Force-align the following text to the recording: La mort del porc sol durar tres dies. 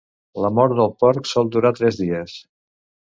La 0.43 0.49
mort 0.59 0.73
del 0.79 0.87
porc 1.03 1.29
sol 1.33 1.51
durar 1.57 1.73
tres 1.81 1.99
dies. 1.99 2.39